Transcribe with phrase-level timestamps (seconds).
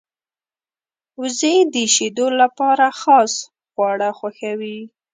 [1.19, 3.33] وزې د شیدو لپاره خاص
[3.71, 4.79] خواړه خوښوي